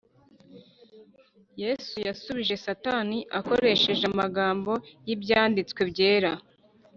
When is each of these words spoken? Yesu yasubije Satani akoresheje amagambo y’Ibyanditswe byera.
Yesu 1.61 1.95
yasubije 2.07 2.55
Satani 2.65 3.17
akoresheje 3.39 4.03
amagambo 4.11 4.71
y’Ibyanditswe 5.07 5.81
byera. 5.91 6.31